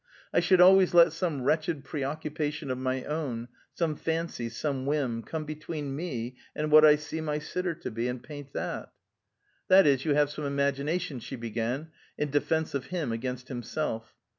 [0.33, 5.45] I should always let some wretched preoccupation of my own some fancy, some whim come
[5.45, 8.91] between me and what I see my sitter to be, and paint that."
[9.67, 14.15] "That is, you have some imagination," she began, in defence of him against himself.